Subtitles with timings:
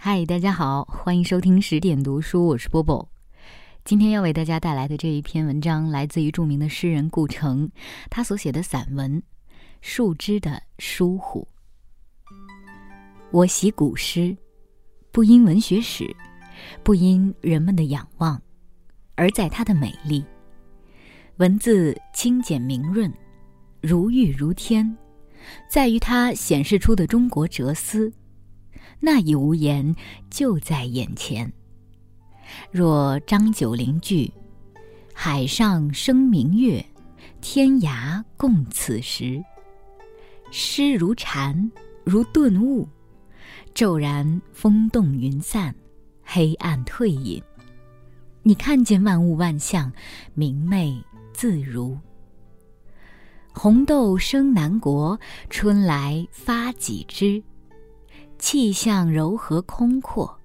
[0.00, 3.06] 嗨，大家好，欢迎收听十点读书，我是波波。
[3.84, 7.68] 今天要为大家带来的这一篇文章，来自于著名的诗人顾城，
[8.08, 9.20] 他所写的散文
[9.80, 11.46] 《树枝的疏忽》。
[13.32, 14.34] 我喜古诗，
[15.10, 16.14] 不因文学史，
[16.84, 18.40] 不因人们的仰望，
[19.16, 20.24] 而在它的美丽。
[21.38, 23.12] 文字清简明润，
[23.80, 24.96] 如玉如天，
[25.68, 28.12] 在于它显示出的中国哲思。
[29.00, 29.94] 那一无言
[30.30, 31.52] 就在眼前。
[32.70, 34.32] 若张九龄句
[35.14, 36.84] ：“海上生明月，
[37.40, 39.42] 天涯共此时。”
[40.50, 41.70] 诗如禅，
[42.04, 42.88] 如顿悟，
[43.74, 45.74] 骤然风动云散，
[46.22, 47.42] 黑暗退隐。
[48.42, 49.92] 你看见万物万象，
[50.32, 50.98] 明媚
[51.34, 51.98] 自如。
[53.52, 57.42] 红豆生南国，春来发几枝。
[58.38, 60.38] 气象柔和空阔，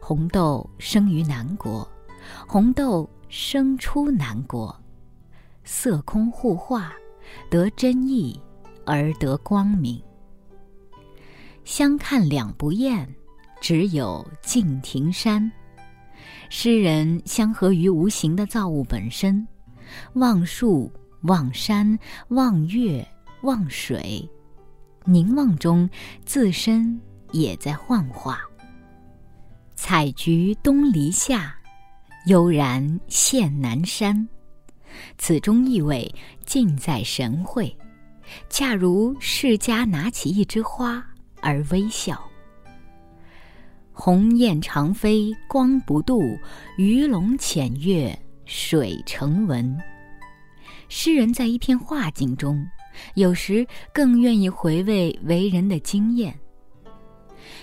[0.00, 1.88] 红豆生于南国，
[2.46, 4.74] 红豆生出南国，
[5.64, 6.92] 色空互化，
[7.48, 8.38] 得真意
[8.84, 10.02] 而得光明。
[11.64, 13.08] 相看两不厌，
[13.60, 15.50] 只有敬亭山。
[16.50, 19.46] 诗人相合于无形的造物本身，
[20.14, 20.90] 望树、
[21.22, 21.98] 望山、
[22.28, 23.06] 望月、
[23.42, 24.28] 望水。
[25.06, 25.88] 凝望中，
[26.24, 28.40] 自身也在幻化。
[29.76, 31.56] 采菊东篱下，
[32.26, 34.28] 悠然见南山。
[35.16, 36.12] 此中意味
[36.44, 37.74] 尽在神会，
[38.48, 41.04] 恰如释迦拿起一枝花
[41.40, 42.20] 而微笑。
[43.92, 46.20] 鸿雁长飞光不度，
[46.76, 49.78] 鱼龙潜跃水成文。
[50.88, 52.66] 诗人在一片画境中。
[53.14, 56.38] 有时更愿意回味为人的经验。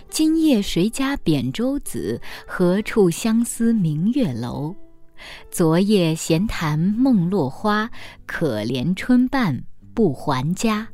[0.09, 2.21] 今夜谁家扁舟子？
[2.47, 4.75] 何处相思明月楼？
[5.49, 7.89] 昨夜闲谈梦落花，
[8.25, 10.87] 可怜春半不还家。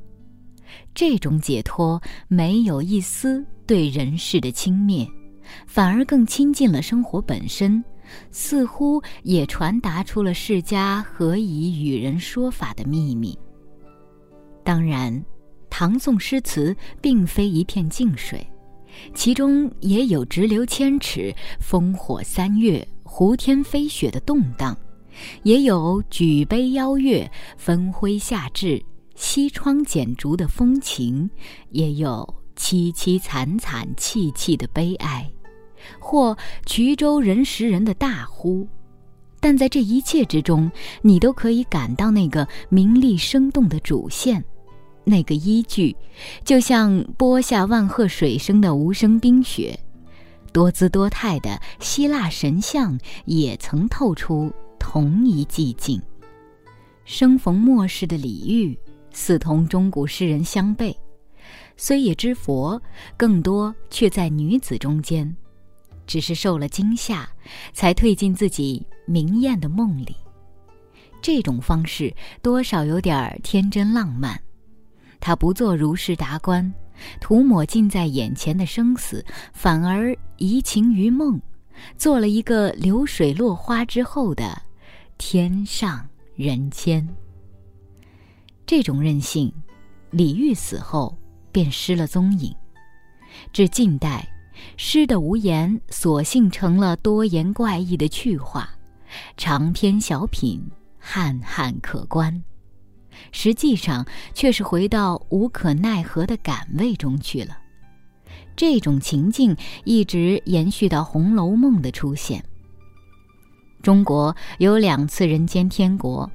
[0.93, 5.09] 这种解脱没有一丝对人世的轻蔑，
[5.65, 7.83] 反而更亲近了生活本身，
[8.31, 13.37] 似乎也传达出了世家何以与人说法的秘密。
[14.63, 15.23] 当然，
[15.69, 18.45] 唐宋诗词并非一片静水，
[19.13, 24.77] 其中也有直流千尺、烽火三月、胡天飞雪的动荡，
[25.43, 28.83] 也有举杯邀月、分辉下炙、
[29.15, 31.29] 西窗剪烛的风情，
[31.71, 35.29] 也有凄凄惨惨、戚戚的悲哀，
[35.99, 38.67] 或衢州人识人的大呼。
[39.39, 44.43] 但在这一切之中，你都可以感到那个名利生动的主线。
[45.05, 45.95] 那个依据，
[46.43, 49.79] 就像播下万壑水声的无声冰雪，
[50.51, 55.99] 多姿多态的希腊神像也曾透出同一寂静。
[57.05, 58.77] 生逢末世的李煜，
[59.11, 60.93] 似同中古诗人相悖，
[61.75, 62.79] 虽也知佛，
[63.17, 65.35] 更多却在女子中间，
[66.09, 67.29] 只是受了惊吓，
[67.71, 70.15] 才退进自己明艳的梦里。
[71.21, 72.11] 这种方式
[72.41, 74.41] 多少有点天真浪漫。
[75.19, 76.73] 他不做如实达观，
[77.21, 81.39] 涂抹近在眼前的生死，反而移情于梦，
[81.95, 84.59] 做了一个流水落花之后的
[85.19, 87.07] 天上人间。
[88.65, 89.53] 这种任性，
[90.09, 91.15] 李煜死后
[91.51, 92.51] 便失了踪影。
[93.53, 94.27] 至近代，
[94.77, 98.69] 诗的无言索性成了多言怪异的趣话，
[99.37, 100.61] 长篇小品
[100.97, 102.43] 憨憨可观。
[103.31, 107.57] 实际上却是回到无可奈何的感味中去了。
[108.55, 112.43] 这种情境一直延续到《红楼梦》的出现。
[113.81, 116.29] 中国有两次人间天国，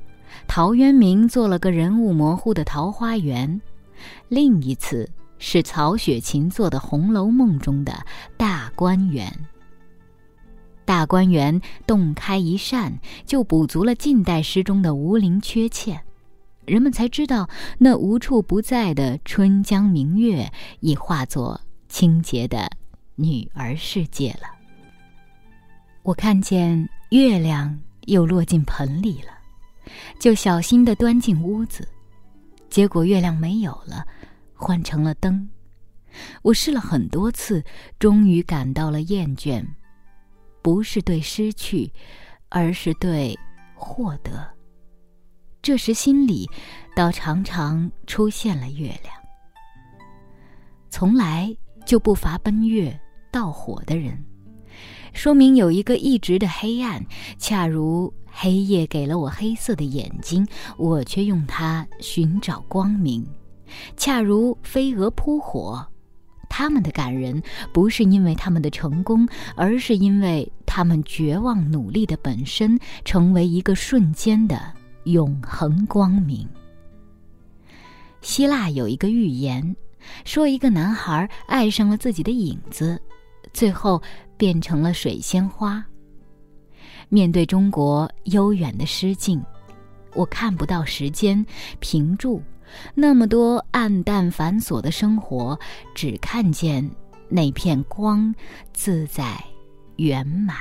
[0.46, 3.60] 陶渊明做了个人物模糊的桃花源；
[4.28, 5.08] 另一次
[5.38, 8.04] 是曹雪芹做的《红楼梦》中的
[8.36, 9.32] 大观园。
[10.84, 16.00] 大观园洞开一扇，就补足了近代诗中的无灵缺欠。
[16.66, 17.48] 人们才知道，
[17.78, 20.50] 那无处不在的春江明月
[20.80, 22.70] 已化作清洁的
[23.14, 24.48] 女儿世界了。
[26.02, 29.32] 我看见月亮又落进盆里了，
[30.18, 31.88] 就小心地端进屋子，
[32.68, 34.06] 结果月亮没有了，
[34.64, 35.46] 换成了灯。
[36.40, 37.62] 我试了很多次，
[37.98, 39.62] 终于感到了厌倦，
[40.62, 41.92] 不是对失去，
[42.48, 43.38] 而是对
[43.74, 44.48] 获得。
[45.60, 46.48] 这时心里，
[46.96, 49.14] 倒常常出现了月亮。
[50.88, 52.98] 从来就不乏奔月，
[53.30, 54.24] 盗火的人，
[55.12, 57.04] 说明有一个一直的黑暗，
[57.38, 60.46] 恰如黑夜给了我黑色的眼睛，
[60.78, 63.26] 我却用它寻找光明，
[63.96, 65.86] 恰如飞蛾扑火。
[66.48, 67.42] 他们的感人
[67.72, 69.26] 不是因为他们的成功，
[69.56, 74.72] 而是因为他们绝望努力的本身成为一个瞬间的
[75.04, 76.48] 永恒光明。
[78.20, 79.74] 希腊有一个寓言，
[80.24, 83.00] 说一个男孩爱上了自己的影子，
[83.52, 84.00] 最后
[84.36, 85.84] 变成了水仙花。
[87.08, 89.42] 面对中国悠远的诗境，
[90.14, 91.44] 我看不到时间
[91.80, 92.40] 平住。
[92.94, 95.58] 那么多暗淡繁琐的生活，
[95.94, 96.88] 只看见
[97.28, 98.34] 那片光，
[98.72, 99.42] 自在
[99.96, 100.56] 圆满。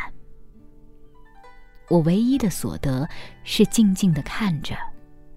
[1.89, 3.07] 我唯一的所得
[3.43, 4.75] 是静静的看着，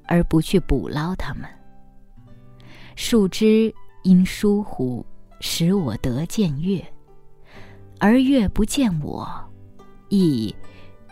[0.06, 1.48] 而不去捕捞它们。
[2.94, 3.74] 树枝
[4.04, 5.04] 因疏忽，
[5.40, 6.82] 使我得见月，
[7.98, 9.28] 而月不见我，
[10.08, 10.54] 亦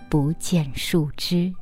[0.08, 1.52] 不见树枝。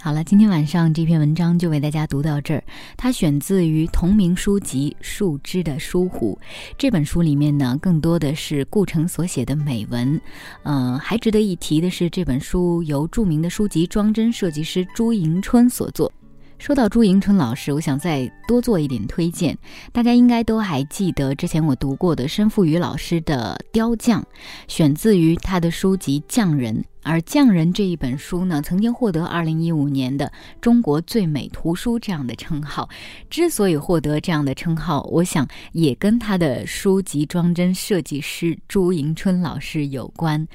[0.00, 2.62] 好了，今天晚上这篇文章就为大家读到这儿。
[2.96, 6.38] 它选自于同名书籍《树枝的疏忽》
[6.78, 10.18] 这本书里面呢，更多的是顾城所写的美文。
[10.62, 16.10] 嗯，还值得一提的是，这本书由著名的书籍装帧设计师朱迎春所作。
[16.58, 19.56] 说到朱迎春老师，我想再多做一点推荐。
[19.92, 24.22] 大家应该都还记得之前我读过的申富宇老师的《雕匠》，
[24.68, 26.76] 选自于他的书籍《匠人》。
[27.08, 32.86] 而《匠人》这一本书呢，曾经获得二零一五年的中国最美图书这样的称号。
[33.30, 40.46] 之所以获得这样的称号，我想也跟他的书籍装帧设计师朱迎春老师有关。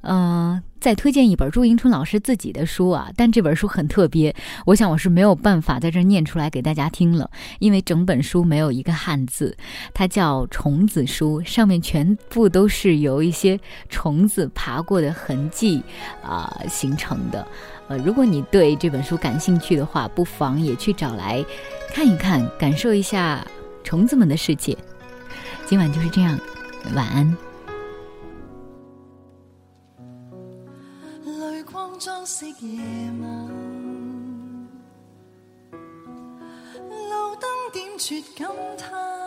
[0.00, 0.60] 嗯。
[0.80, 4.34] 再推荐一本朱迎春老师自己的书啊，但这本书很特别，
[4.64, 9.54] 我想我是没有办法在这念出来给大家听了，因为整本书没有一个汉字，
[9.92, 13.60] 它叫《虫子书》，上面全部都是有一些
[13.90, 15.82] 虫子爬过的痕迹
[16.22, 17.46] 啊形成的。
[17.88, 21.44] 呃，如果你对这本书感兴趣的话，不妨也去找来
[21.92, 23.46] 看一看，感受一下
[23.82, 24.76] 虫子们的世界。
[25.66, 26.38] 今晚就是这样，
[26.94, 27.36] 晚安。
[32.02, 32.80] 装饰夜
[33.20, 33.48] 晚，
[37.10, 37.44] 路灯
[37.74, 38.48] 点綴感
[38.78, 39.19] 叹，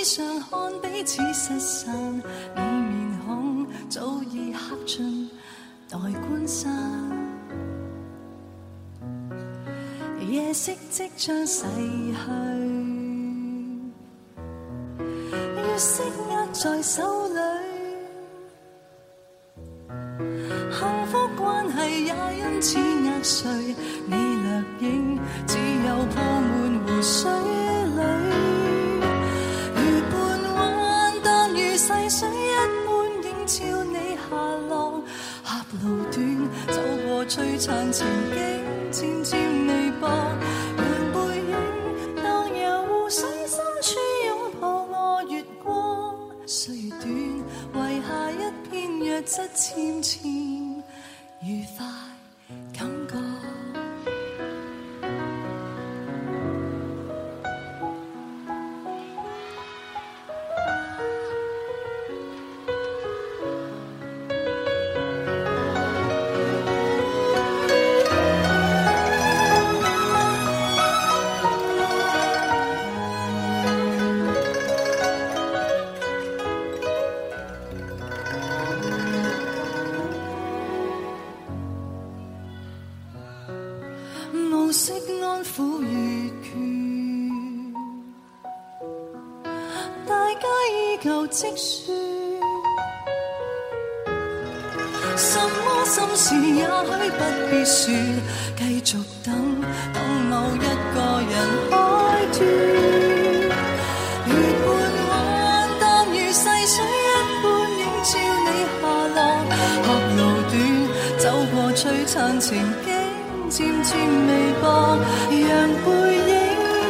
[0.00, 2.22] 车之上看彼此失散，
[2.56, 5.30] 你面孔早已黑尽
[5.90, 6.72] 待观赏，
[10.26, 12.22] 夜色即将逝去，
[14.98, 17.40] 月色握在手里。
[22.62, 22.76] 似
[23.06, 23.50] 压碎，
[37.92, 40.08] 情景，渐渐微薄。
[40.76, 41.52] 让背影
[42.22, 46.14] 荡游湖水深处，拥抱我月光。
[46.46, 46.90] 岁月
[47.72, 48.34] 短，遗下一
[48.70, 50.22] 片弱质纤纤，
[91.30, 91.92] 积雪，
[95.16, 96.68] 什么心事也许
[97.16, 97.94] 不必说，
[98.56, 99.32] 继续等，
[99.94, 99.96] 等
[100.28, 100.98] 某一个
[101.30, 101.32] 人
[101.70, 101.72] 开
[102.32, 102.38] 脱。
[104.26, 104.28] 如
[104.66, 104.68] 半
[105.08, 105.10] 弯，
[105.78, 107.08] 淡如细水一
[107.40, 107.44] 般
[107.78, 108.10] 映照
[108.44, 108.48] 你
[108.80, 108.82] 下
[109.14, 109.18] 落。
[109.84, 109.86] 客
[110.16, 110.18] 路
[110.50, 110.52] 短，
[111.16, 111.24] 走
[111.54, 112.48] 过璀璨情
[112.82, 112.90] 景，
[113.48, 113.90] 渐渐
[114.26, 114.30] 微
[115.30, 115.50] 让
[115.84, 115.86] 背
[116.16, 116.30] 影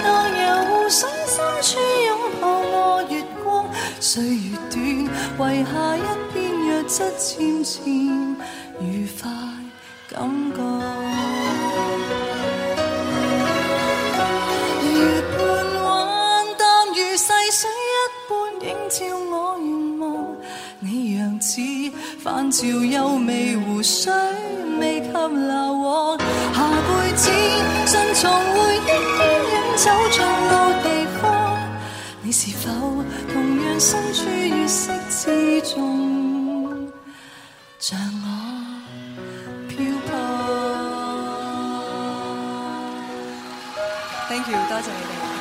[0.03, 0.07] 荡
[0.39, 1.69] 游湖水深处，
[2.07, 2.11] 拥
[2.41, 3.45] 抱我月光。
[4.01, 4.79] 岁月短，
[5.39, 5.99] 遗下一
[6.33, 7.81] 片弱质缱绻
[8.81, 9.31] 愉快
[10.09, 10.19] 感
[10.53, 10.59] 觉。
[14.83, 14.87] 月
[15.37, 15.39] 半
[15.85, 17.93] 弯，淡如细水一
[18.29, 18.31] 般
[18.63, 18.97] 映照
[19.31, 19.69] 我愿
[20.01, 20.03] 望。
[20.81, 21.61] 你样子
[22.23, 24.13] 泛潮又微湖水，
[24.81, 26.19] 未及流往。
[26.55, 27.31] 下辈子，
[44.31, 45.40] Thank you，多谢你哋。